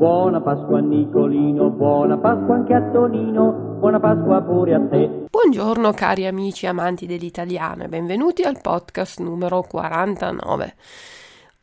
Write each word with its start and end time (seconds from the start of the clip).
buona 0.00 0.40
Pasqua 0.40 0.78
a 0.78 0.80
Nicolino, 0.80 1.68
buona 1.68 2.16
Pasqua 2.16 2.54
anche 2.54 2.72
a 2.72 2.80
Tonino, 2.90 3.76
buona 3.78 4.00
Pasqua 4.00 4.40
pure 4.40 4.72
a 4.72 4.80
te. 4.88 5.26
Buongiorno 5.28 5.92
cari 5.92 6.26
amici 6.26 6.66
amanti 6.66 7.04
dell'italiano 7.04 7.82
e 7.82 7.88
benvenuti 7.88 8.42
al 8.42 8.58
podcast 8.62 9.20
numero 9.20 9.60
49. 9.60 10.74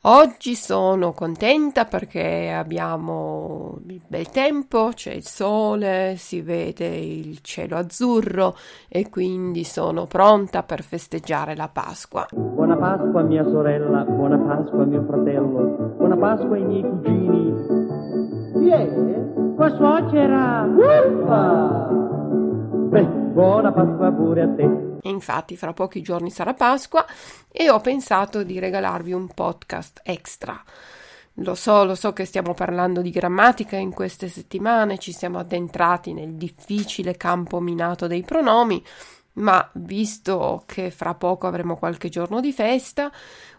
Oggi 0.02 0.54
sono 0.54 1.14
contenta 1.14 1.86
perché 1.86 2.52
abbiamo 2.52 3.80
il 3.88 4.02
bel 4.08 4.30
tempo, 4.30 4.92
c'è 4.94 5.14
il 5.14 5.26
sole, 5.26 6.14
si 6.18 6.42
vede 6.42 6.96
il 6.96 7.40
cielo 7.42 7.76
azzurro 7.76 8.56
e 8.88 9.10
quindi 9.10 9.64
sono 9.64 10.06
pronta 10.06 10.62
per 10.62 10.84
festeggiare 10.84 11.56
la 11.56 11.70
Pasqua. 11.74 12.28
Buona 12.32 12.78
Pasqua 12.78 13.24
mia 13.24 13.44
sorella, 13.46 14.04
buona 14.04 14.38
Pasqua 14.38 14.86
mio 14.86 15.04
fratello, 15.08 15.96
buona 15.98 16.16
Pasqua 16.16 16.56
ai 16.56 16.64
miei 16.64 16.84
cugini. 16.84 17.77
È? 18.70 18.88
Tua 19.56 19.76
suocera! 19.76 20.64
Uffa! 20.64 21.88
Beh, 22.90 23.06
buona 23.06 23.72
Pasqua 23.72 24.12
pure 24.12 24.42
a 24.42 24.48
te. 24.50 24.64
E 25.02 25.10
infatti 25.10 25.56
fra 25.56 25.74
pochi 25.74 26.02
giorni 26.02 26.30
sarà 26.30 26.54
Pasqua 26.54 27.06
e 27.52 27.70
ho 27.70 27.80
pensato 27.80 28.44
di 28.44 28.60
regalarvi 28.60 29.14
un 29.14 29.28
podcast 29.28 30.02
extra. 30.04 30.62
Lo 31.42 31.54
so, 31.54 31.86
lo 31.86 31.94
so 31.94 32.14
che 32.14 32.26
stiamo 32.26 32.56
parlando 32.56 33.02
di 33.02 33.12
grammatica 33.12 33.76
in 33.78 33.94
queste 33.94 34.28
settimane, 34.28 34.98
ci 34.98 35.12
siamo 35.12 35.38
addentrati 35.38 36.12
nel 36.12 36.34
difficile 36.34 37.16
campo 37.16 37.60
minato 37.60 38.08
dei 38.08 38.24
pronomi, 38.24 38.84
ma 39.38 39.68
visto 39.74 40.64
che 40.66 40.90
fra 40.92 41.14
poco 41.14 41.48
avremo 41.48 41.76
qualche 41.76 42.10
giorno 42.10 42.40
di 42.40 42.52
festa, 42.52 43.12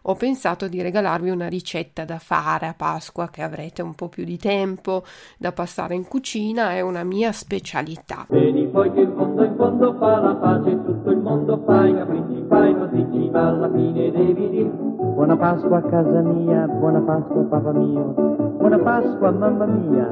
ho 0.03 0.15
pensato 0.15 0.69
di 0.69 0.81
regalarvi 0.81 1.31
una 1.31 1.49
ricetta 1.49 2.05
da 2.05 2.19
fare 2.19 2.67
a 2.67 2.75
Pasqua 2.77 3.29
che 3.29 3.43
avrete 3.43 3.83
un 3.83 3.95
po' 3.95 4.09
più 4.09 4.25
di 4.25 4.39
tempo 4.39 5.05
da 5.37 5.53
passare 5.53 5.95
in 5.95 6.07
cucina, 6.07 6.73
è 6.73 6.81
una 6.81 7.05
mia 7.05 7.33
specialità. 7.33 8.27
Vedi 8.29 8.67
poi 8.67 8.93
che 8.93 9.01
in 9.01 9.13
fondo 9.17 9.45
in 9.45 9.55
fondo 9.57 9.95
fa 9.99 10.21
la 10.21 10.35
pace, 10.35 10.71
tutto 10.85 11.11
il 11.11 11.19
mondo 11.19 11.63
fa 11.67 11.87
i 11.87 11.95
capricci, 11.95 12.45
fai 12.49 12.75
così 12.75 13.07
ci 13.13 13.29
va 13.31 13.49
alla 13.49 13.71
fine 13.71 14.11
devi 14.11 14.49
dire 14.51 14.71
Buona 15.19 15.37
Pasqua 15.37 15.79
a 15.79 15.83
casa 15.83 16.21
mia, 16.21 16.67
buona 16.67 17.01
Pasqua 17.01 17.43
papà 17.43 17.73
mio, 17.73 18.13
buona 18.57 18.79
Pasqua 18.79 19.31
mamma 19.31 19.67
mia. 19.67 20.07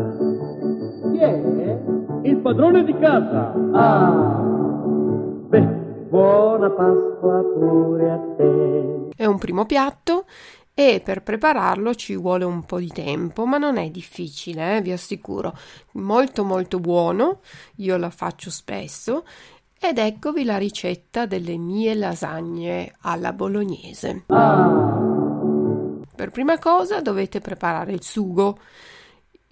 Chi 1.13 1.19
è? 1.19 1.79
Il 2.23 2.39
padrone 2.39 2.85
di 2.85 2.97
casa. 2.99 3.53
Ah! 3.73 4.56
Buona 6.67 6.71
Pasqua 6.71 7.43
pure 7.43 8.11
a 8.11 8.19
te. 8.37 9.09
È 9.15 9.25
un 9.25 9.39
primo 9.39 9.67
piatto 9.67 10.27
e 10.75 11.01
per 11.03 11.23
prepararlo 11.23 11.95
ci 11.95 12.17
vuole 12.17 12.45
un 12.45 12.65
po' 12.65 12.79
di 12.79 12.89
tempo, 12.89 13.47
ma 13.47 13.57
non 13.57 13.77
è 13.77 13.89
difficile, 13.91 14.77
eh, 14.77 14.81
vi 14.81 14.91
assicuro. 14.91 15.57
Molto 15.93 16.45
molto 16.45 16.81
buono, 16.81 17.41
io 17.77 17.97
la 17.97 18.11
faccio 18.11 18.51
spesso 18.51 19.25
ed 19.79 19.99
eccovi 19.99 20.45
la 20.45 20.57
ricetta 20.57 21.27
delle 21.27 21.57
mie 21.57 21.95
lasagne 21.95 22.95
alla 23.03 23.33
bolognese. 23.33 24.25
Per 26.17 26.31
prima 26.31 26.59
cosa 26.59 27.01
dovete 27.01 27.41
preparare 27.41 27.93
il 27.93 28.03
sugo. 28.03 28.59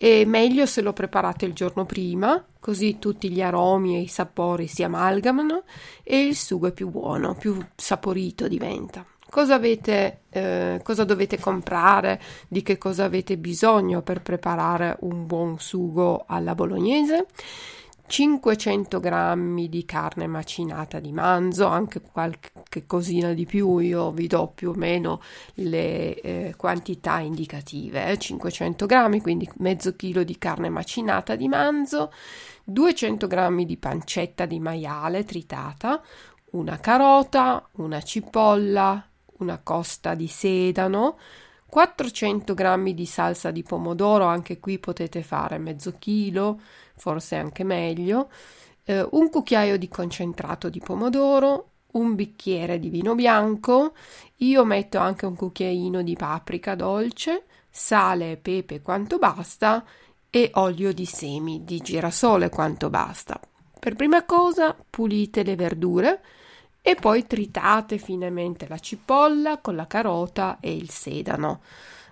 È 0.04 0.26
meglio 0.26 0.66
se 0.66 0.82
lo 0.82 0.92
preparate 0.92 1.46
il 1.46 1.54
giorno 1.54 1.86
prima, 1.86 2.44
così 2.60 2.98
tutti 2.98 3.30
gli 3.30 3.40
aromi 3.40 3.96
e 3.96 4.00
i 4.00 4.06
sapori 4.06 4.66
si 4.66 4.82
amalgamano 4.82 5.62
e 6.02 6.26
il 6.26 6.36
sugo 6.36 6.66
è 6.66 6.72
più 6.72 6.90
buono, 6.90 7.34
più 7.34 7.56
saporito 7.74 8.46
diventa. 8.46 9.02
Cosa, 9.30 9.54
avete, 9.54 10.24
eh, 10.28 10.80
cosa 10.84 11.04
dovete 11.04 11.38
comprare? 11.38 12.20
Di 12.46 12.60
che 12.60 12.76
cosa 12.76 13.04
avete 13.04 13.38
bisogno 13.38 14.02
per 14.02 14.20
preparare 14.20 14.98
un 15.00 15.24
buon 15.24 15.58
sugo 15.58 16.24
alla 16.26 16.54
bolognese? 16.54 17.28
500 18.06 19.00
grammi 19.00 19.68
di 19.68 19.84
carne 19.84 20.26
macinata 20.26 21.00
di 21.00 21.10
manzo, 21.10 21.66
anche 21.66 22.00
qualche 22.00 22.86
cosina 22.86 23.32
di 23.32 23.46
più, 23.46 23.78
io 23.78 24.10
vi 24.12 24.26
do 24.26 24.52
più 24.54 24.70
o 24.70 24.74
meno 24.74 25.20
le 25.54 26.20
eh, 26.20 26.54
quantità 26.56 27.18
indicative, 27.20 28.06
eh? 28.06 28.18
500 28.18 28.86
grammi, 28.86 29.20
quindi 29.20 29.48
mezzo 29.58 29.96
chilo 29.96 30.22
di 30.22 30.36
carne 30.36 30.68
macinata 30.68 31.34
di 31.34 31.48
manzo, 31.48 32.12
200 32.64 33.26
grammi 33.26 33.64
di 33.64 33.76
pancetta 33.76 34.44
di 34.46 34.60
maiale 34.60 35.24
tritata, 35.24 36.02
una 36.50 36.78
carota, 36.78 37.66
una 37.76 38.02
cipolla, 38.02 39.08
una 39.38 39.60
costa 39.62 40.14
di 40.14 40.28
sedano, 40.28 41.18
400 41.74 42.54
g 42.54 42.92
di 42.92 43.04
salsa 43.04 43.50
di 43.50 43.64
pomodoro, 43.64 44.26
anche 44.26 44.60
qui 44.60 44.78
potete 44.78 45.24
fare 45.24 45.58
mezzo 45.58 45.96
chilo, 45.98 46.60
forse 46.94 47.34
anche 47.34 47.64
meglio, 47.64 48.30
eh, 48.84 49.04
un 49.10 49.28
cucchiaio 49.28 49.76
di 49.76 49.88
concentrato 49.88 50.68
di 50.68 50.78
pomodoro, 50.78 51.70
un 51.94 52.14
bicchiere 52.14 52.78
di 52.78 52.90
vino 52.90 53.16
bianco, 53.16 53.94
io 54.36 54.64
metto 54.64 54.98
anche 54.98 55.26
un 55.26 55.34
cucchiaino 55.34 56.02
di 56.02 56.14
paprika 56.14 56.76
dolce, 56.76 57.46
sale 57.68 58.30
e 58.30 58.36
pepe 58.36 58.80
quanto 58.80 59.18
basta 59.18 59.84
e 60.30 60.52
olio 60.54 60.92
di 60.92 61.06
semi 61.06 61.64
di 61.64 61.78
girasole 61.78 62.50
quanto 62.50 62.88
basta. 62.88 63.40
Per 63.80 63.96
prima 63.96 64.24
cosa 64.24 64.76
pulite 64.88 65.42
le 65.42 65.56
verdure, 65.56 66.22
e 66.86 66.96
poi 66.96 67.26
tritate 67.26 67.96
finemente 67.96 68.68
la 68.68 68.78
cipolla 68.78 69.56
con 69.56 69.74
la 69.74 69.86
carota 69.86 70.58
e 70.60 70.76
il 70.76 70.90
sedano 70.90 71.62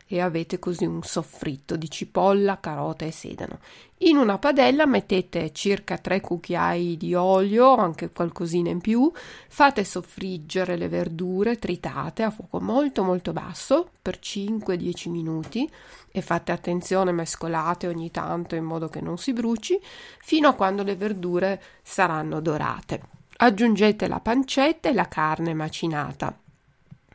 e 0.07 0.21
avete 0.21 0.59
così 0.59 0.87
un 0.87 1.03
soffritto 1.03 1.77
di 1.77 1.91
cipolla, 1.91 2.59
carota 2.59 3.05
e 3.05 3.11
sedano. 3.11 3.59
In 3.99 4.17
una 4.17 4.39
padella 4.39 4.87
mettete 4.87 5.53
circa 5.53 5.99
3 5.99 6.23
cucchiai 6.23 6.97
di 6.97 7.15
olio, 7.15 7.75
anche 7.77 8.11
qualcosina 8.11 8.71
in 8.71 8.81
più, 8.81 9.13
fate 9.49 9.85
soffriggere 9.85 10.77
le 10.77 10.89
verdure 10.89 11.57
tritate 11.57 12.23
a 12.23 12.31
fuoco 12.31 12.59
molto 12.61 13.05
molto 13.05 13.33
basso 13.33 13.91
per 14.01 14.19
5-10 14.19 15.11
minuti 15.11 15.71
e 16.11 16.21
fate 16.23 16.51
attenzione, 16.51 17.13
mescolate 17.13 17.89
ogni 17.89 18.11
tanto 18.11 18.55
in 18.55 18.65
modo 18.65 18.89
che 18.89 19.03
non 19.03 19.19
si 19.19 19.35
bruci, 19.35 19.79
fino 20.23 20.49
a 20.49 20.55
quando 20.55 20.83
le 20.83 20.97
verdure 20.97 21.63
saranno 21.83 22.41
dorate. 22.41 23.22
Aggiungete 23.43 24.07
la 24.07 24.21
pancetta 24.21 24.89
e 24.89 24.93
la 24.93 25.09
carne 25.09 25.53
macinata. 25.53 26.33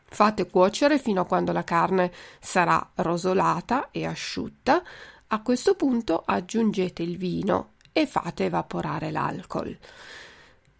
Fate 0.09 0.49
cuocere 0.49 0.99
fino 0.99 1.21
a 1.21 1.25
quando 1.25 1.53
la 1.53 1.63
carne 1.63 2.11
sarà 2.41 2.91
rosolata 2.95 3.91
e 3.91 4.05
asciutta. 4.05 4.83
A 5.27 5.41
questo 5.41 5.75
punto 5.75 6.23
aggiungete 6.25 7.01
il 7.01 7.15
vino 7.15 7.75
e 7.93 8.05
fate 8.05 8.43
evaporare 8.43 9.09
l'alcol. 9.09 9.77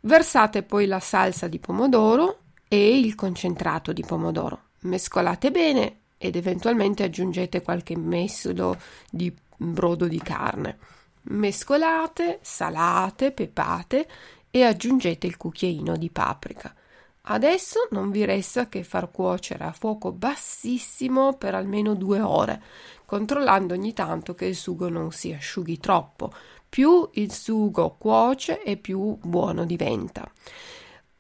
Versate 0.02 0.64
poi 0.64 0.86
la 0.86 1.00
salsa 1.00 1.48
di 1.48 1.60
pomodoro 1.60 2.40
e 2.68 3.00
il 3.00 3.16
concentrato 3.16 3.94
di 3.94 4.04
pomodoro. 4.06 4.64
Mescolate 4.82 5.50
bene 5.50 6.00
ed 6.18 6.36
eventualmente 6.36 7.04
aggiungete 7.04 7.62
qualche 7.62 7.96
mescolo 7.96 8.78
di 9.10 9.34
brodo 9.56 10.10
di 10.10 10.20
carne. 10.20 10.78
Mescolate, 11.30 12.40
salate, 12.42 13.32
pepate 13.32 14.08
e 14.58 14.64
aggiungete 14.64 15.28
il 15.28 15.38
cucchiaino 15.38 15.98
di 15.98 16.10
paprika. 16.10 16.74
Adesso 17.30 17.88
non 17.92 18.10
vi 18.10 18.24
resta 18.24 18.70
che 18.70 18.84
far 18.84 19.12
cuocere 19.12 19.66
a 19.66 19.72
fuoco 19.72 20.12
bassissimo 20.12 21.34
per 21.34 21.56
almeno 21.56 21.94
due 21.94 22.22
ore, 22.22 22.62
controllando 23.06 23.74
ogni 23.74 23.94
tanto 23.94 24.34
che 24.34 24.46
il 24.46 24.56
sugo 24.56 24.88
non 24.88 25.12
si 25.12 25.34
asciughi 25.34 25.78
troppo. 25.80 26.32
Più 26.70 27.10
il 27.14 27.34
sugo 27.34 27.96
cuoce 27.98 28.64
e 28.64 28.78
più 28.78 29.18
buono 29.22 29.66
diventa. 29.66 30.30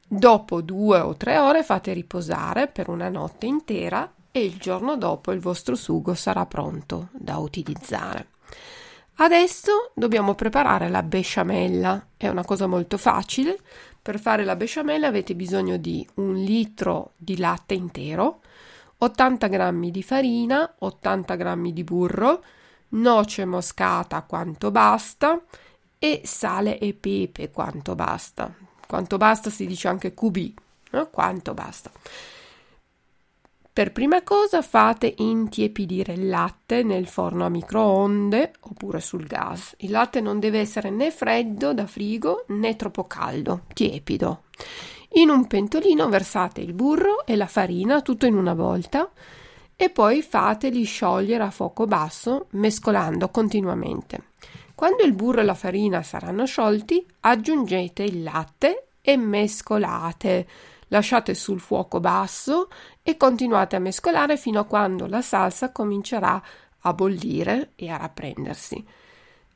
Dopo 0.07 0.61
due 0.61 0.99
o 0.99 1.15
tre 1.17 1.37
ore 1.37 1.63
fate 1.63 1.91
riposare 1.91 2.67
per 2.67 2.87
una 2.87 3.09
notte 3.09 3.45
intera 3.45 4.09
e 4.31 4.45
il 4.45 4.57
giorno 4.57 4.95
dopo 4.95 5.33
il 5.33 5.39
vostro 5.39 5.75
sugo 5.75 6.13
sarà 6.13 6.45
pronto 6.45 7.09
da 7.11 7.37
utilizzare. 7.37 8.29
Adesso 9.19 9.91
dobbiamo 9.95 10.35
preparare 10.35 10.89
la 10.89 11.01
besciamella, 11.01 12.09
è 12.17 12.27
una 12.27 12.45
cosa 12.45 12.67
molto 12.67 12.99
facile. 12.99 13.57
Per 13.99 14.19
fare 14.19 14.43
la 14.43 14.55
besciamella 14.55 15.07
avete 15.07 15.33
bisogno 15.33 15.77
di 15.77 16.07
un 16.15 16.35
litro 16.35 17.13
di 17.17 17.37
latte 17.37 17.73
intero, 17.73 18.41
80 18.99 19.47
g 19.47 19.89
di 19.89 20.03
farina, 20.03 20.71
80 20.77 21.35
g 21.35 21.71
di 21.71 21.83
burro, 21.83 22.43
noce 22.89 23.43
moscata 23.45 24.21
quanto 24.21 24.69
basta 24.69 25.41
e 25.97 26.21
sale 26.23 26.77
e 26.77 26.93
pepe 26.93 27.49
quanto 27.49 27.95
basta. 27.95 28.53
Quanto 28.85 29.17
basta 29.17 29.49
si 29.49 29.65
dice 29.65 29.87
anche 29.87 30.13
QB, 30.13 30.53
no? 30.91 31.07
quanto 31.09 31.55
basta. 31.55 31.89
Per 33.77 33.91
prima 33.91 34.23
cosa 34.23 34.63
fate 34.63 35.13
intiepidire 35.17 36.13
il 36.13 36.29
latte 36.29 36.81
nel 36.81 37.05
forno 37.05 37.45
a 37.45 37.49
microonde 37.49 38.53
oppure 38.61 38.99
sul 38.99 39.27
gas. 39.27 39.75
Il 39.81 39.91
latte 39.91 40.19
non 40.19 40.39
deve 40.39 40.57
essere 40.57 40.89
né 40.89 41.11
freddo 41.11 41.75
da 41.75 41.85
frigo 41.85 42.45
né 42.47 42.75
troppo 42.75 43.05
caldo, 43.05 43.65
tiepido. 43.75 44.45
In 45.09 45.29
un 45.29 45.45
pentolino 45.45 46.09
versate 46.09 46.59
il 46.59 46.73
burro 46.73 47.23
e 47.23 47.35
la 47.35 47.45
farina 47.45 48.01
tutto 48.01 48.25
in 48.25 48.35
una 48.35 48.55
volta 48.55 49.11
e 49.75 49.91
poi 49.91 50.23
fateli 50.23 50.83
sciogliere 50.83 51.43
a 51.43 51.51
fuoco 51.51 51.85
basso 51.85 52.47
mescolando 52.53 53.29
continuamente. 53.29 54.29
Quando 54.73 55.03
il 55.03 55.13
burro 55.13 55.41
e 55.41 55.43
la 55.43 55.53
farina 55.53 56.01
saranno 56.01 56.47
sciolti, 56.47 57.05
aggiungete 57.19 58.01
il 58.01 58.23
latte 58.23 58.87
e 59.01 59.17
mescolate. 59.17 60.47
Lasciate 60.89 61.33
sul 61.33 61.59
fuoco 61.59 61.99
basso 61.99 62.69
e 63.03 63.17
continuate 63.17 63.75
a 63.75 63.79
mescolare 63.79 64.37
fino 64.37 64.59
a 64.59 64.65
quando 64.65 65.05
la 65.07 65.21
salsa 65.21 65.71
comincerà 65.71 66.41
a 66.79 66.93
bollire 66.93 67.71
e 67.75 67.89
a 67.89 67.97
rapprendersi. 67.97 68.85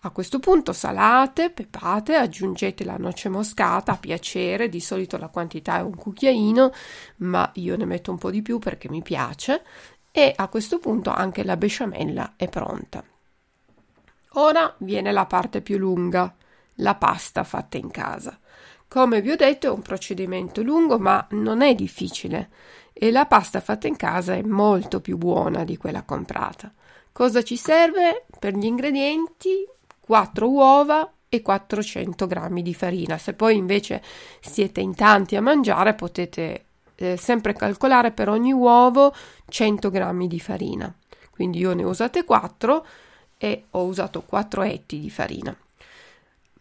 A 0.03 0.09
questo 0.09 0.39
punto 0.39 0.73
salate, 0.73 1.51
pepate, 1.51 2.15
aggiungete 2.15 2.83
la 2.83 2.97
noce 2.97 3.29
moscata 3.29 3.91
a 3.91 3.97
piacere, 3.97 4.67
di 4.67 4.79
solito 4.79 5.17
la 5.17 5.27
quantità 5.27 5.77
è 5.77 5.81
un 5.81 5.95
cucchiaino, 5.95 6.71
ma 7.17 7.49
io 7.55 7.77
ne 7.77 7.85
metto 7.85 8.09
un 8.09 8.17
po' 8.17 8.31
di 8.31 8.41
più 8.41 8.57
perché 8.57 8.89
mi 8.89 9.03
piace 9.03 9.63
e 10.11 10.33
a 10.35 10.47
questo 10.47 10.79
punto 10.79 11.11
anche 11.11 11.43
la 11.43 11.55
besciamella 11.55 12.33
è 12.35 12.49
pronta. 12.49 13.03
Ora 14.35 14.73
viene 14.79 15.11
la 15.11 15.25
parte 15.27 15.61
più 15.61 15.77
lunga, 15.77 16.33
la 16.75 16.95
pasta 16.95 17.43
fatta 17.43 17.77
in 17.77 17.91
casa. 17.91 18.39
Come 18.93 19.21
vi 19.21 19.31
ho 19.31 19.37
detto 19.37 19.67
è 19.67 19.69
un 19.69 19.81
procedimento 19.81 20.61
lungo 20.61 20.99
ma 20.99 21.25
non 21.29 21.61
è 21.61 21.73
difficile 21.75 22.49
e 22.91 23.09
la 23.09 23.25
pasta 23.25 23.61
fatta 23.61 23.87
in 23.87 23.95
casa 23.95 24.33
è 24.33 24.41
molto 24.41 24.99
più 24.99 25.15
buona 25.15 25.63
di 25.63 25.77
quella 25.77 26.01
comprata. 26.01 26.69
Cosa 27.13 27.41
ci 27.41 27.55
serve? 27.55 28.25
Per 28.37 28.53
gli 28.53 28.65
ingredienti 28.65 29.65
4 29.97 30.49
uova 30.49 31.09
e 31.29 31.41
400 31.41 32.27
g 32.27 32.61
di 32.61 32.73
farina. 32.73 33.17
Se 33.17 33.33
poi 33.33 33.55
invece 33.55 34.03
siete 34.41 34.81
in 34.81 34.93
tanti 34.93 35.37
a 35.37 35.41
mangiare 35.41 35.93
potete 35.93 36.65
eh, 36.95 37.15
sempre 37.15 37.53
calcolare 37.53 38.11
per 38.11 38.27
ogni 38.27 38.51
uovo 38.51 39.15
100 39.47 39.89
g 39.89 40.27
di 40.27 40.39
farina. 40.41 40.93
Quindi 41.29 41.59
io 41.59 41.73
ne 41.73 41.85
ho 41.85 41.89
usate 41.89 42.25
4 42.25 42.85
e 43.37 43.63
ho 43.69 43.85
usato 43.85 44.21
4 44.21 44.63
etti 44.63 44.99
di 44.99 45.09
farina. 45.09 45.55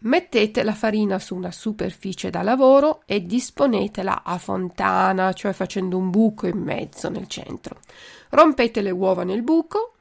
Mettete 0.03 0.63
la 0.63 0.73
farina 0.73 1.19
su 1.19 1.37
una 1.37 1.51
superficie 1.51 2.31
da 2.31 2.41
lavoro 2.43 3.03
e 3.05 3.27
disponetela 3.27 4.23
a 4.25 4.39
fontana, 4.39 5.35
cioè 5.35 5.53
facendo 5.53 5.99
un 5.99 6.09
buco 6.09 6.47
in 6.47 6.59
mezzo 6.59 7.11
nel 7.11 7.27
centro. 7.27 7.81
Rompete 8.31 8.81
le 8.81 8.91
uova 8.91 9.25
nel 9.25 9.43
buco 9.43 9.97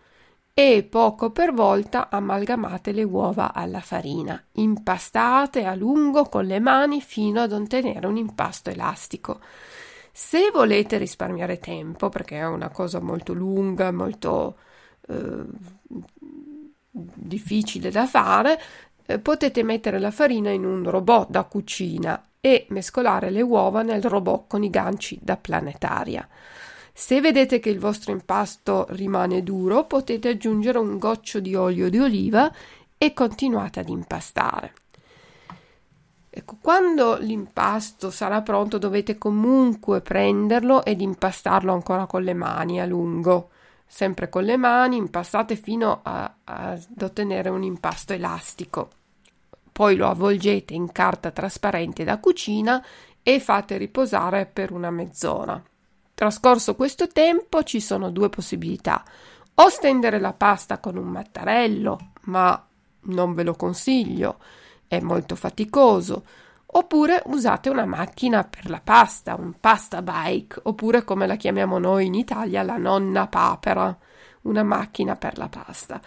e 0.54 0.84
poco 0.90 1.32
per 1.32 1.54
volta 1.54 2.10
amalgamate 2.10 2.94
le 2.94 3.04
uova 3.04 3.54
alla 3.54 3.82
farina. 3.82 4.42
Impastate 4.54 5.66
a 5.66 5.76
lungo 5.76 6.24
con 6.26 6.46
le 6.46 6.60
mani 6.60 7.02
fino 7.02 7.42
ad 7.42 7.52
ottenere 7.52 8.08
un 8.08 8.16
impasto 8.16 8.70
elastico. 8.70 9.42
Se 10.14 10.50
volete 10.54 10.98
risparmiare 10.98 11.60
tempo, 11.60 12.08
perché 12.08 12.38
è 12.38 12.48
una 12.48 12.70
cosa 12.70 13.02
molto 13.02 13.34
lunga, 13.34 13.92
molto 13.92 14.58
eh, 15.08 15.46
difficile 16.92 17.92
da 17.92 18.06
fare, 18.06 18.60
eh, 19.10 19.18
potete 19.18 19.64
mettere 19.64 19.98
la 19.98 20.12
farina 20.12 20.52
in 20.52 20.64
un 20.64 20.88
robot 20.88 21.32
da 21.32 21.44
cucina 21.44 22.28
e 22.40 22.68
mescolare 22.70 23.32
le 23.32 23.42
uova 23.42 23.82
nel 23.82 24.04
robot 24.04 24.44
con 24.46 24.64
i 24.64 24.70
ganci 24.70 25.18
da 25.20 25.36
planetaria. 25.36 26.28
Se 26.94 27.20
vedete 27.20 27.60
che 27.60 27.72
il 27.72 27.80
vostro 27.80 28.12
impasto 28.12 28.86
rimane 28.90 29.42
duro, 29.42 29.86
potete 29.86 30.30
aggiungere 30.30 30.78
un 30.78 31.00
goccio 31.00 31.40
di 31.40 31.56
olio 31.56 31.90
di 31.90 31.98
oliva 31.98 32.54
e 33.00 33.14
continuate 33.14 33.80
ad 33.80 33.90
impastare. 33.90 34.74
Ecco, 36.30 36.58
quando 36.62 37.18
l'impasto 37.18 38.12
sarà 38.12 38.44
pronto 38.44 38.78
dovete 38.78 39.18
comunque 39.18 40.02
prenderlo 40.02 40.86
ed 40.86 41.02
impastarlo 41.02 41.74
ancora 41.74 42.06
con 42.06 42.22
le 42.22 42.36
mani 42.36 42.80
a 42.80 42.86
lungo. 42.86 43.50
Sempre 43.88 44.30
con 44.30 44.44
le 44.44 44.56
mani 44.56 44.98
impastate 44.98 45.56
fino 45.56 46.02
a, 46.04 46.32
a, 46.44 46.72
ad 46.74 47.02
ottenere 47.02 47.50
un 47.50 47.64
impasto 47.64 48.14
elastico 48.14 48.98
poi 49.80 49.96
lo 49.96 50.10
avvolgete 50.10 50.74
in 50.74 50.92
carta 50.92 51.32
trasparente 51.32 52.04
da 52.04 52.20
cucina 52.20 52.86
e 53.24 53.40
fate 53.40 53.78
riposare 53.78 54.46
per 54.46 54.74
una 54.74 54.92
mezz'ora. 54.92 55.64
Trascorso 56.14 56.76
questo 56.76 57.08
tempo 57.08 57.64
ci 57.64 57.80
sono 57.80 58.10
due 58.10 58.28
possibilità. 58.28 59.06
O 59.54 59.70
stendere 59.70 60.20
la 60.20 60.34
pasta 60.34 60.80
con 60.80 60.98
un 60.98 61.08
mattarello, 61.08 61.98
ma 62.24 62.62
non 63.04 63.34
ve 63.34 63.44
lo 63.44 63.54
consiglio, 63.54 64.40
è 64.86 65.00
molto 65.00 65.38
faticoso. 65.38 66.26
Oppure 66.66 67.24
usate 67.28 67.70
una 67.70 67.86
macchina 67.86 68.44
per 68.44 68.70
la 68.70 68.82
pasta, 68.84 69.36
un 69.36 69.62
pasta 69.62 70.02
bike, 70.02 70.60
oppure 70.64 71.06
come 71.06 71.26
la 71.26 71.38
chiamiamo 71.38 71.80
noi 71.80 72.08
in 72.08 72.16
Italia, 72.16 72.64
la 72.64 72.76
nonna 72.76 73.28
papera, 73.28 73.98
una 74.42 74.64
macchina 74.64 75.16
per 75.16 75.38
la 75.38 75.48
pasta. 75.48 76.02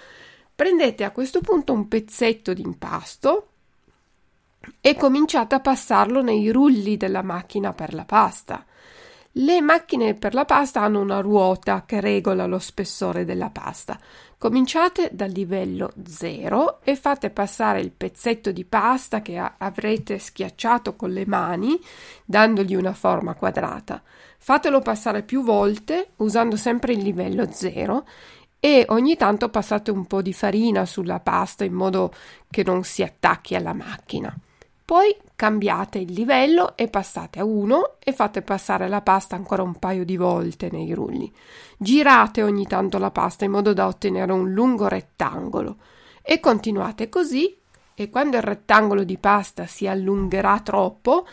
Prendete 0.55 1.05
a 1.05 1.11
questo 1.11 1.41
punto 1.41 1.73
un 1.73 1.89
pezzetto 1.89 2.53
di 2.53 2.61
impasto, 2.61 3.47
e 4.81 4.95
cominciate 4.97 5.55
a 5.55 5.61
passarlo 5.61 6.23
nei 6.23 6.51
rulli 6.51 6.97
della 6.97 7.23
macchina 7.23 7.73
per 7.73 7.95
la 7.95 8.05
pasta. 8.05 8.65
Le 9.37 9.63
macchine 9.63 10.15
per 10.15 10.35
la 10.35 10.45
pasta 10.45 10.83
hanno 10.83 11.01
una 11.01 11.21
ruota 11.21 11.85
che 11.87 12.01
regola 12.01 12.45
lo 12.45 12.59
spessore 12.59 13.25
della 13.25 13.49
pasta. 13.49 13.99
Cominciate 14.37 15.09
dal 15.13 15.31
livello 15.31 15.93
0 16.05 16.81
e 16.83 16.97
fate 16.97 17.31
passare 17.31 17.81
il 17.81 17.93
pezzetto 17.93 18.53
di 18.53 18.67
pasta 18.67 19.23
che 19.23 19.39
avrete 19.39 20.19
schiacciato 20.19 20.97
con 20.97 21.13
le 21.13 21.25
mani, 21.25 21.81
dandogli 22.27 22.75
una 22.75 22.93
forma 22.93 23.35
quadrata. 23.35 24.03
Fatelo 24.37 24.81
passare 24.81 25.23
più 25.23 25.43
volte 25.43 26.11
usando 26.17 26.57
sempre 26.57 26.93
il 26.93 27.03
livello 27.03 27.51
0 27.51 28.05
e 28.61 28.85
ogni 28.91 29.17
tanto 29.17 29.49
passate 29.49 29.91
un 29.91 30.07
po' 30.07 30.21
di 30.21 30.35
farina 30.35 30.85
sulla 30.85 31.21
pasta 31.21 31.65
in 31.65 31.73
modo 31.73 32.13
che 32.51 32.63
non 32.65 32.85
si 32.85 33.03
attacchi 33.03 33.55
alla 33.55 33.73
macchina. 33.73 34.37
Poi 34.93 35.17
cambiate 35.35 35.97
il 36.01 36.13
livello 36.13 36.77
e 36.77 36.87
passate 36.87 37.41
a 37.41 37.47
1 37.47 37.95
e 37.99 38.13
fate 38.13 38.43
passare 38.43 38.89
la 38.89 39.01
pasta 39.01 39.35
ancora 39.35 39.63
un 39.63 39.79
paio 39.79 40.05
di 40.05 40.19
volte 40.19 40.69
nei 40.71 40.93
rulli. 40.93 41.33
Girate 41.79 42.43
ogni 42.43 42.67
tanto 42.67 42.99
la 42.99 43.11
pasta 43.11 43.47
in 43.47 43.53
modo 43.53 43.73
da 43.73 43.87
ottenere 43.87 44.31
un 44.33 44.53
lungo 44.53 44.89
rettangolo 44.89 45.77
e 46.21 46.41
continuate 46.41 47.09
così 47.09 47.57
e 47.95 48.11
quando 48.11 48.37
il 48.37 48.43
rettangolo 48.43 49.03
di 49.03 49.17
pasta 49.17 49.65
si 49.65 49.87
allungherà 49.87 50.61
troppo 50.61 51.27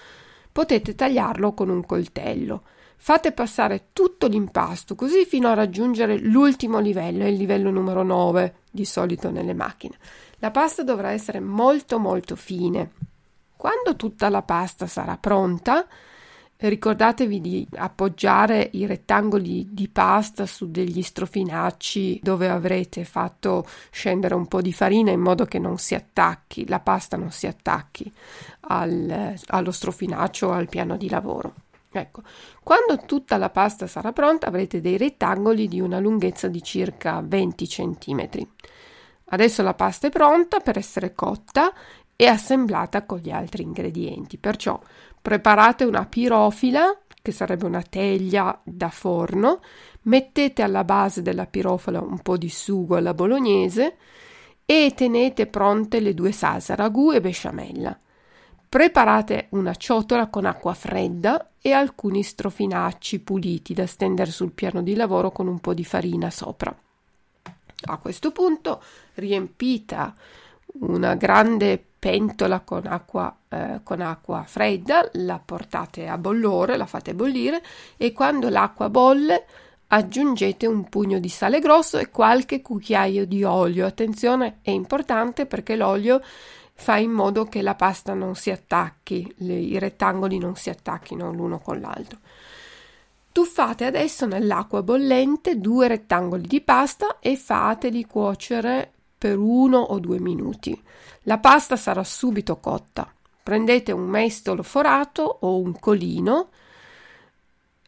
potete 0.54 0.96
tagliarlo 0.96 1.54
con 1.54 1.68
un 1.68 1.86
coltello. 1.86 2.64
Fate 2.96 3.34
passare 3.34 3.88
tutto 3.92 4.28
l'impasto 4.28 4.96
così 4.96 5.26
fino 5.26 5.50
a 5.50 5.54
raggiungere 5.54 6.18
l'ultimo 6.18 6.80
livello, 6.80 7.28
il 7.28 7.36
livello 7.36 7.72
numero 7.72 8.04
9 8.04 8.54
di 8.72 8.86
solito 8.86 9.30
nelle 9.30 9.54
macchine. 9.54 9.98
La 10.38 10.50
pasta 10.50 10.82
dovrà 10.82 11.12
essere 11.12 11.42
molto 11.42 12.00
molto 12.00 12.38
fine 12.38 12.92
quando 13.60 13.98
tutta 13.98 14.30
la 14.30 14.42
pasta 14.42 14.88
sarà 14.88 15.18
pronta, 15.18 15.86
ricordatevi 16.56 17.42
di 17.42 17.68
appoggiare 17.76 18.70
i 18.72 18.86
rettangoli 18.86 19.68
di 19.70 19.90
pasta 19.90 20.46
su 20.46 20.72
degli 20.72 21.02
strofinacci 21.02 22.22
dove 22.24 22.48
avrete 22.48 23.04
fatto 23.04 23.68
scendere 23.92 24.34
un 24.34 24.48
po' 24.48 24.62
di 24.62 24.72
farina 24.72 25.12
in 25.12 25.20
modo 25.20 25.44
che 25.44 25.60
non 25.60 25.78
si 25.78 25.94
attacchi, 25.94 26.70
la 26.70 26.80
pasta 26.80 27.18
non 27.18 27.32
si 27.32 27.48
attacchi 27.48 28.10
al, 28.62 29.36
allo 29.48 29.72
strofinaccio 29.72 30.48
o 30.48 30.52
al 30.52 30.70
piano 30.70 30.96
di 30.96 31.10
lavoro. 31.10 31.56
Ecco, 31.92 32.22
quando 32.64 33.04
tutta 33.06 33.36
la 33.36 33.50
pasta 33.50 33.88
sarà 33.88 34.14
pronta 34.14 34.48
avrete 34.48 34.80
dei 34.80 34.96
rettangoli 34.96 35.68
di 35.68 35.82
una 35.82 36.00
lunghezza 36.00 36.48
di 36.48 36.64
circa 36.64 37.22
20 37.22 37.68
cm. 37.68 38.30
Adesso 39.32 39.62
la 39.62 39.74
pasta 39.76 40.08
è 40.08 40.10
pronta 40.10 40.60
per 40.60 40.78
essere 40.78 41.14
cotta 41.14 41.72
e 42.22 42.28
assemblata 42.28 43.06
con 43.06 43.20
gli 43.20 43.30
altri 43.32 43.64
ingredienti. 43.64 44.38
Perciò 44.38 44.78
preparate 45.22 45.86
una 45.86 46.06
pirofila, 46.06 47.00
che 47.22 47.32
sarebbe 47.32 47.64
una 47.64 47.82
teglia 47.82 48.60
da 48.62 48.90
forno, 48.90 49.62
mettete 50.02 50.62
alla 50.62 50.84
base 50.84 51.22
della 51.22 51.46
pirofila 51.46 52.02
un 52.02 52.20
po' 52.20 52.36
di 52.36 52.50
sugo 52.50 52.98
alla 52.98 53.14
bolognese 53.14 53.96
e 54.66 54.92
tenete 54.94 55.48
pronte 55.48 56.02
le 56.02 56.14
due 56.14 56.34
salse, 56.34 56.76
ragù 56.76 57.14
e 57.14 57.22
besciamella. 57.22 57.98
Preparate 58.68 59.48
una 59.52 59.74
ciotola 59.76 60.28
con 60.28 60.44
acqua 60.44 60.74
fredda 60.74 61.52
e 61.62 61.72
alcuni 61.72 62.22
strofinacci 62.22 63.22
puliti 63.22 63.74
da 63.74 63.88
stendere 63.88 64.32
sul 64.32 64.52
piano 64.52 64.82
di 64.82 64.94
lavoro 64.94 65.32
con 65.32 65.48
un 65.48 65.60
po' 65.60 65.74
di 65.74 65.86
farina 65.86 66.30
sopra. 66.30 66.78
A 67.86 67.98
questo 67.98 68.34
punto 68.34 68.84
riempita 69.14 70.14
una 70.82 71.16
grande 71.16 71.86
pentola 72.00 72.62
con 72.62 72.88
acqua, 72.88 73.36
eh, 73.50 73.82
con 73.84 74.00
acqua 74.00 74.44
fredda, 74.48 75.10
la 75.14 75.40
portate 75.44 76.08
a 76.08 76.18
bollore, 76.18 76.78
la 76.78 76.86
fate 76.86 77.14
bollire 77.14 77.62
e 77.98 78.14
quando 78.14 78.48
l'acqua 78.48 78.90
bolle 78.90 79.46
aggiungete 79.88 80.66
un 80.66 80.88
pugno 80.88 81.20
di 81.20 81.30
sale 81.30 81.60
grosso 81.60 81.98
e 81.98 82.10
qualche 82.10 82.62
cucchiaio 82.62 83.26
di 83.26 83.44
olio. 83.44 83.86
Attenzione, 83.86 84.60
è 84.62 84.70
importante 84.70 85.46
perché 85.46 85.76
l'olio 85.76 86.22
fa 86.74 86.96
in 86.98 87.12
modo 87.12 87.44
che 87.46 87.62
la 87.62 87.76
pasta 87.76 88.14
non 88.14 88.36
si 88.36 88.52
attacchi, 88.52 89.34
le, 89.40 89.56
i 89.56 89.78
rettangoli 89.78 90.38
non 90.38 90.56
si 90.56 90.70
attacchino 90.70 91.34
l'uno 91.34 91.60
con 91.60 91.82
l'altro. 91.82 92.20
Tuffate 93.32 93.86
adesso 93.86 94.26
nell'acqua 94.26 94.82
bollente 94.82 95.60
due 95.60 95.88
rettangoli 95.88 96.48
di 96.48 96.62
pasta 96.62 97.20
e 97.20 97.36
fateli 97.36 98.06
cuocere 98.06 98.92
per 99.18 99.38
uno 99.38 99.80
o 99.80 100.00
due 100.00 100.20
minuti. 100.20 100.82
La 101.24 101.40
pasta 101.40 101.76
sarà 101.76 102.04
subito 102.04 102.58
cotta. 102.58 103.12
Prendete 103.42 103.92
un 103.92 104.08
mestolo 104.08 104.64
forato 104.64 105.24
o 105.42 105.60
un 105.60 105.80
colino 105.80 106.50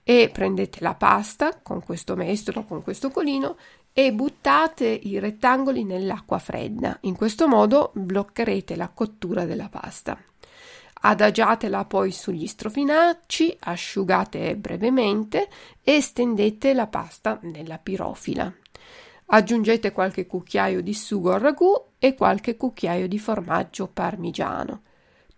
e 0.04 0.30
prendete 0.34 0.80
la 0.82 0.96
pasta 0.96 1.60
con 1.62 1.84
questo 1.84 2.16
mestolo, 2.16 2.64
con 2.64 2.82
questo 2.82 3.10
colino 3.10 3.58
e 3.94 4.12
buttate 4.14 4.88
i 4.88 5.20
rettangoli 5.20 5.84
nell'acqua 5.84 6.40
fredda. 6.40 6.98
In 7.02 7.16
questo 7.16 7.48
modo 7.48 7.92
bloccherete 7.94 8.76
la 8.76 8.90
cottura 8.90 9.46
della 9.46 9.70
pasta. 9.70 10.18
Adagiatela 11.04 11.86
poi 11.86 12.12
sugli 12.12 12.46
strofinacci, 12.46 13.58
asciugate 13.60 14.56
brevemente 14.56 15.50
e 15.84 16.00
stendete 16.00 16.74
la 16.74 16.88
pasta 16.88 17.40
nella 17.42 17.80
pirofila. 17.80 18.54
Aggiungete 19.34 19.94
qualche 19.94 20.28
cucchiaio 20.28 20.82
di 20.82 20.94
sugo 20.94 21.32
al 21.32 21.40
ragù 21.40 21.72
e 22.00 22.16
qualche 22.16 22.58
cucchiaio 22.58 23.08
di 23.08 23.18
formaggio 23.18 23.88
parmigiano. 23.88 24.82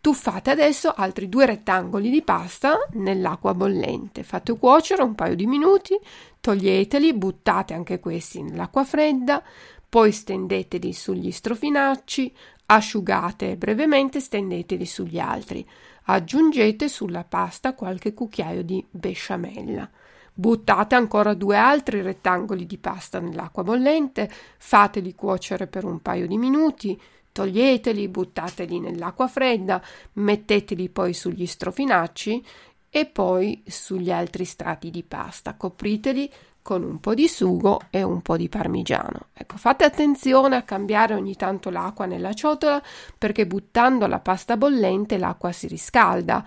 Tuffate 0.02 0.50
adesso 0.50 0.92
altri 0.92 1.30
due 1.30 1.46
rettangoli 1.46 2.10
di 2.10 2.24
pasta 2.24 2.76
nell'acqua 2.94 3.54
bollente. 3.54 4.24
Fate 4.24 4.58
cuocere 4.58 5.04
un 5.04 5.14
paio 5.14 5.36
di 5.36 5.46
minuti, 5.46 5.96
toglieteli, 6.42 7.14
buttate 7.14 7.76
anche 7.76 8.00
questi 8.00 8.42
nell'acqua 8.42 8.84
fredda, 8.84 9.44
poi 9.88 10.12
stendeteli 10.12 10.92
sugli 10.92 11.32
strofinacci, 11.32 12.36
asciugate 12.66 13.58
brevemente, 13.58 14.20
stendeteli 14.20 14.88
sugli 14.88 15.20
altri. 15.20 15.64
Aggiungete 16.06 16.90
sulla 16.90 17.26
pasta 17.26 17.76
qualche 17.76 18.16
cucchiaio 18.16 18.64
di 18.64 18.84
besciamella. 18.90 19.88
Buttate 20.34 20.96
ancora 20.96 21.34
due 21.34 21.58
altri 21.58 22.02
rettangoli 22.02 22.66
di 22.66 22.78
pasta 22.78 23.20
nell'acqua 23.20 23.64
bollente, 23.64 24.30
fateli 24.58 25.14
cuocere 25.14 25.68
per 25.68 25.86
un 25.86 26.02
paio 26.02 26.28
di 26.28 26.38
minuti, 26.38 27.00
Toglieteli, 27.34 28.08
buttateli 28.08 28.80
nell'acqua 28.80 29.28
fredda, 29.28 29.82
metteteli 30.14 30.88
poi 30.90 31.14
sugli 31.14 31.48
strofinacci 31.48 32.46
e 32.90 33.06
poi 33.08 33.64
sugli 33.66 34.12
altri 34.12 34.46
strati 34.46 34.92
di 34.92 35.04
pasta. 35.04 35.56
Copriteli 35.56 36.32
con 36.62 36.84
un 36.84 37.00
po' 37.00 37.14
di 37.14 37.28
sugo 37.28 37.82
e 37.90 38.04
un 38.04 38.22
po' 38.22 38.38
di 38.38 38.48
parmigiano. 38.50 39.28
Ecco, 39.34 39.58
fate 39.58 39.84
attenzione 39.84 40.56
a 40.56 40.62
cambiare 40.62 41.16
ogni 41.16 41.36
tanto 41.36 41.70
l'acqua 41.70 42.06
nella 42.06 42.34
ciotola 42.34 42.82
perché 43.18 43.46
buttando 43.46 44.08
la 44.08 44.20
pasta 44.20 44.56
bollente 44.56 45.18
l'acqua 45.18 45.52
si 45.52 45.68
riscalda 45.68 46.46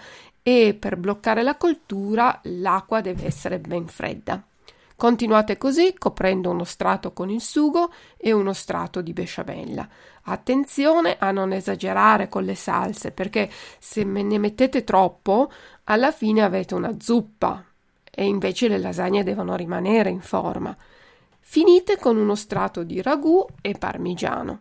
e 0.49 0.76
per 0.79 0.97
bloccare 0.97 1.43
la 1.43 1.57
cottura 1.57 2.38
l'acqua 2.45 3.00
deve 3.00 3.26
essere 3.26 3.59
ben 3.59 3.88
fredda. 3.88 4.41
Continuate 4.95 5.59
così 5.59 5.93
coprendo 5.99 6.50
uno 6.50 6.62
strato 6.62 7.12
con 7.12 7.31
il 7.31 7.41
sugo 7.41 7.91
e 8.17 8.31
uno 8.31 8.53
strato 8.53 9.00
di 9.00 9.12
besciamella. 9.12 9.88
Attenzione 10.23 11.17
a 11.19 11.33
non 11.33 11.53
esagerare 11.53 12.29
con 12.29 12.45
le 12.45 12.55
salse 12.55 13.11
perché 13.11 13.50
se 13.81 14.05
ne 14.05 14.38
mettete 14.38 14.85
troppo 14.85 15.50
alla 15.83 16.12
fine 16.12 16.43
avete 16.43 16.76
una 16.76 16.95
zuppa 16.97 17.65
e 18.09 18.25
invece 18.25 18.69
le 18.69 18.79
lasagne 18.79 19.25
devono 19.25 19.57
rimanere 19.57 20.11
in 20.11 20.21
forma. 20.21 20.76
Finite 21.41 21.99
con 21.99 22.17
uno 22.17 22.37
strato 22.37 22.85
di 22.85 23.03
ragù 23.03 23.45
e 23.61 23.75
parmigiano. 23.76 24.61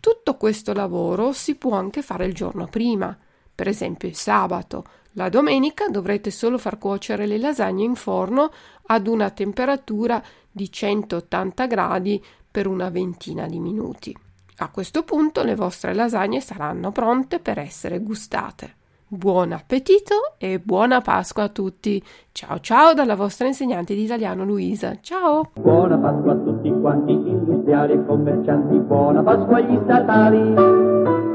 Tutto 0.00 0.38
questo 0.38 0.72
lavoro 0.72 1.32
si 1.32 1.56
può 1.56 1.74
anche 1.74 2.00
fare 2.00 2.24
il 2.24 2.32
giorno 2.32 2.66
prima, 2.68 3.14
per 3.54 3.68
esempio 3.68 4.08
il 4.08 4.16
sabato 4.16 4.84
la 5.12 5.28
domenica 5.28 5.88
dovrete 5.88 6.30
solo 6.30 6.58
far 6.58 6.78
cuocere 6.78 7.26
le 7.26 7.38
lasagne 7.38 7.84
in 7.84 7.94
forno 7.94 8.50
ad 8.86 9.06
una 9.06 9.30
temperatura 9.30 10.22
di 10.50 10.70
180 10.70 11.66
gradi 11.66 12.22
per 12.50 12.66
una 12.66 12.90
ventina 12.90 13.46
di 13.46 13.58
minuti. 13.58 14.16
A 14.58 14.68
questo 14.68 15.02
punto 15.04 15.42
le 15.42 15.54
vostre 15.54 15.94
lasagne 15.94 16.40
saranno 16.40 16.92
pronte 16.92 17.38
per 17.38 17.58
essere 17.58 18.00
gustate. 18.00 18.74
Buon 19.12 19.50
appetito 19.50 20.34
e 20.38 20.60
buona 20.60 21.00
Pasqua 21.00 21.44
a 21.44 21.48
tutti. 21.48 22.00
Ciao 22.30 22.60
ciao 22.60 22.94
dalla 22.94 23.16
vostra 23.16 23.48
insegnante 23.48 23.94
di 23.94 24.04
italiano 24.04 24.44
Luisa. 24.44 24.98
Ciao. 25.00 25.50
Buona 25.54 25.98
Pasqua 25.98 26.32
a 26.32 26.36
tutti 26.36 26.70
quanti 26.80 27.10
industriali 27.10 27.94
e 27.94 28.06
commercianti. 28.06 28.78
Buona 28.78 29.22
Pasqua 29.22 29.56
agli 29.56 29.80
statali. 29.82 31.29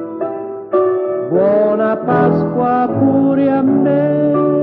Buona 1.29 1.95
Pasqua 1.97 2.87
pure 2.87 3.49
a 3.49 3.61
me. 3.61 4.54